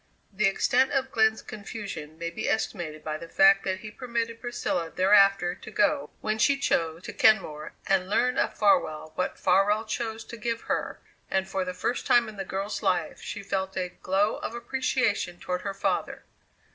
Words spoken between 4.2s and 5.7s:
Priscilla thereafter to